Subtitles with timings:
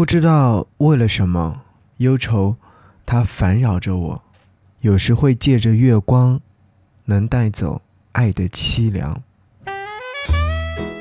[0.00, 1.60] 不知道为了什么，
[1.98, 2.56] 忧愁
[3.04, 4.22] 它烦扰着我，
[4.80, 6.40] 有时会借着月光，
[7.04, 9.22] 能带走爱的凄凉。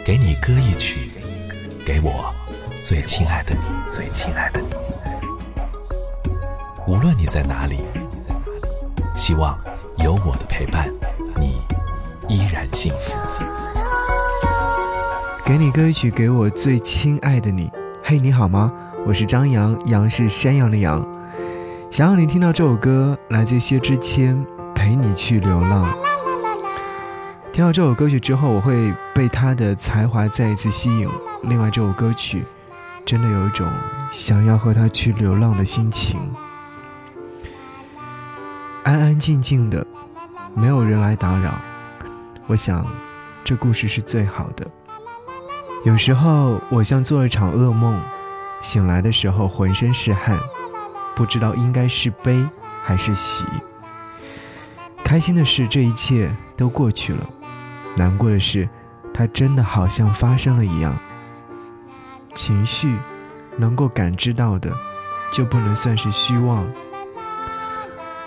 [0.05, 1.09] 给你歌一曲，
[1.85, 2.35] 给我
[2.83, 4.67] 最亲爱的你，最亲爱的你。
[6.85, 7.79] 无论你在哪里，
[9.15, 9.57] 希望
[9.99, 10.93] 有我的陪伴，
[11.39, 11.61] 你
[12.27, 13.15] 依然幸福。
[15.45, 17.71] 给你歌曲，给我最亲爱的你。
[18.03, 18.73] 嘿，你好吗？
[19.05, 21.05] 我是张扬，杨是山羊的羊。
[21.89, 24.35] 想要你听到这首歌，来自薛之谦，
[24.73, 25.85] 《陪你去流浪》。
[27.51, 31.09] 听到这首歌曲之后，我会被他的才华再一次吸引。
[31.43, 32.43] 另外，这首歌曲
[33.05, 33.67] 真的有一种
[34.11, 36.19] 想要和他去流浪的心情。
[38.83, 39.85] 安安静静的，
[40.53, 41.59] 没有人来打扰。
[42.45, 42.85] 我想，
[43.43, 44.67] 这故事是最好的。
[45.83, 47.99] 有时候，我像做了场噩梦，
[48.61, 50.37] 醒来的时候浑身是汗，
[51.15, 52.45] 不知道应该是悲
[52.83, 53.45] 还是喜。
[55.03, 57.25] 开心的是，这一切都过去了；
[57.95, 58.67] 难过的是，
[59.13, 60.97] 它真的好像发生了一样。
[62.35, 62.95] 情绪
[63.57, 64.71] 能够感知到的，
[65.33, 66.67] 就不能算是虚妄。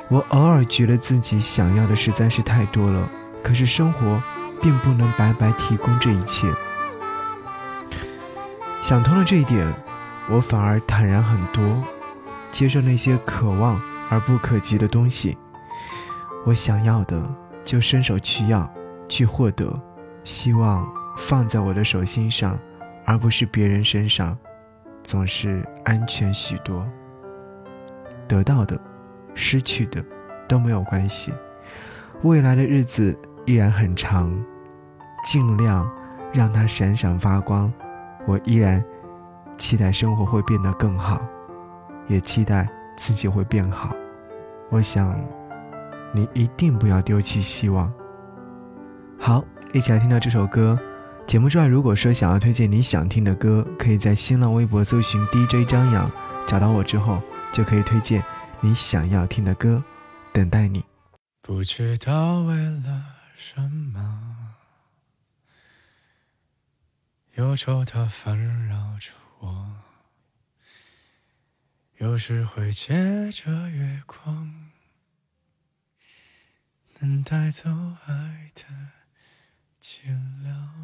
[0.09, 3.09] 我偶尔觉得自己想要的实在是太多了，
[3.43, 4.21] 可是生活
[4.61, 6.47] 并不能白白提供这一切。
[8.83, 9.73] 想通了这一点，
[10.31, 11.83] 我反而坦然很多，
[12.51, 15.37] 接受那些可望而不可及的东西。
[16.45, 17.23] 我想要的，
[17.65, 18.69] 就伸手去要，
[19.09, 19.79] 去获得。
[20.25, 22.59] 希望放在我的手心上，
[23.05, 24.39] 而不是别人身上，
[25.03, 26.87] 总是安全许多。
[28.29, 28.81] 得到的，
[29.35, 30.03] 失去的，
[30.49, 31.33] 都没有关系。
[32.23, 34.33] 未来的日子依然很长，
[35.25, 35.91] 尽量
[36.33, 37.73] 让它闪闪发光。
[38.25, 38.83] 我依然
[39.57, 41.25] 期待生活会变得更好，
[42.09, 43.95] 也期待自己会变好。
[44.71, 45.19] 我想，
[46.13, 47.93] 你一定不要丢弃希望。
[49.19, 50.79] 好，一起来听到这首歌。
[51.27, 56.11] 节目之外，如果说想要推荐你想听的歌，可以在新浪微博搜寻 DJ 张扬，
[56.47, 58.23] 找到我之后就可以推荐
[58.61, 59.83] 你想要听的歌，
[60.33, 60.85] 等待你。
[61.41, 63.05] 不知道为了
[63.37, 64.21] 什么。
[67.37, 68.37] 忧愁它烦
[68.69, 69.11] 扰着
[69.43, 69.83] 我，
[71.99, 74.71] 有时会借着月光，
[77.01, 77.69] 能带走
[78.07, 78.63] 爱的
[79.81, 80.05] 寂
[80.45, 80.82] 寥。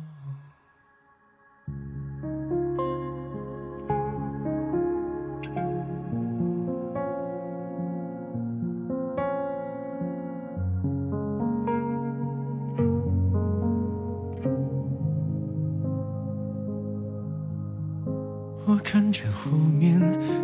[18.91, 20.01] 看着湖面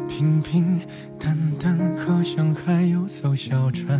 [0.07, 0.79] 平平
[1.19, 3.99] 淡淡，好像还有艘小船，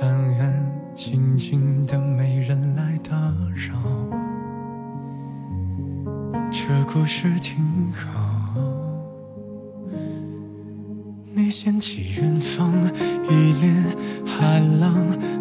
[0.00, 3.16] 安安静静的，没人来打
[3.56, 3.74] 扰。
[6.52, 8.54] 这故事挺好。
[11.34, 12.72] 你掀起远方
[13.28, 13.84] 一脸
[14.24, 14.94] 海浪，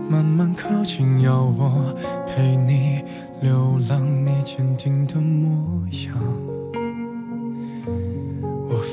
[0.10, 3.04] 慢慢靠近，要我陪你
[3.40, 6.51] 流浪，你坚定的模样。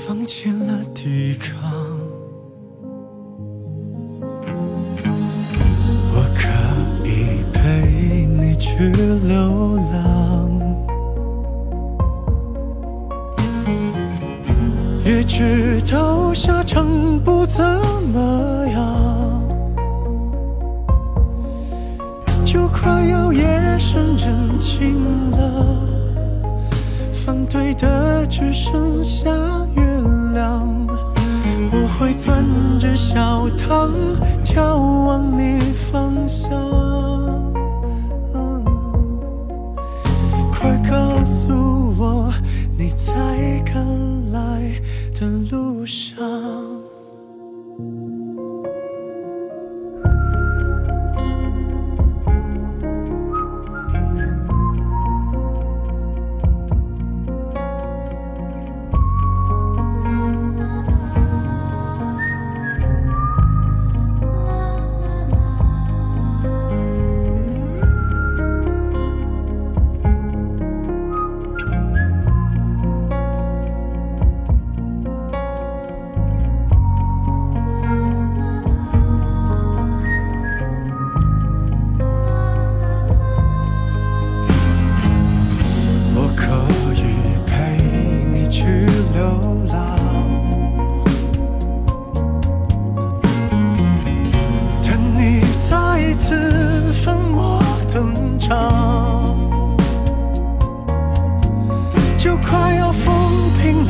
[0.08, 1.70] 放弃了抵抗，
[6.14, 6.48] 我可
[7.06, 10.50] 以陪你去流浪，
[15.04, 16.86] 也知道下场
[17.20, 17.62] 不怎
[18.10, 19.42] 么样，
[22.46, 23.44] 就快要夜
[23.78, 25.86] 深人静了，
[27.12, 29.28] 反对的只剩下
[33.48, 33.90] 小糖，
[34.42, 34.87] 眺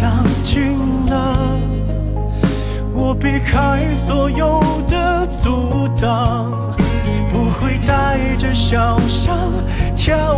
[0.09, 1.37] 想静了，
[2.95, 6.51] 我避开所有的阻挡，
[7.31, 9.53] 不会带着小伤
[9.95, 10.38] 跳。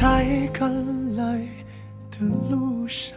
[0.00, 1.46] 在赶来
[2.10, 3.14] 的路上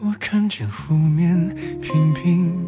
[0.00, 1.48] 我看见湖面
[1.82, 2.63] 平平